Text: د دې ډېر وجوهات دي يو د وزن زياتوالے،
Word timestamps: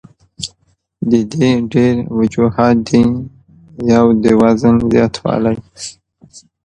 د 1.09 1.11
دې 1.31 1.49
ډېر 1.73 1.95
وجوهات 2.17 2.77
دي 2.89 3.03
يو 3.93 4.05
د 4.23 4.25
وزن 4.41 4.75
زياتوالے، 4.91 5.53